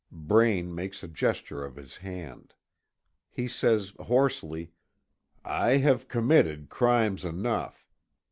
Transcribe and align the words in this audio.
Braine 0.25 0.73
makes 0.73 1.03
a 1.03 1.07
gesture 1.07 1.63
of 1.63 1.75
his 1.75 1.97
hand. 1.97 2.55
He 3.29 3.47
says 3.47 3.93
hoarsely: 3.99 4.71
"I 5.45 5.77
have 5.77 6.07
committed 6.07 6.69
crimes 6.69 7.23
enough. 7.23 7.87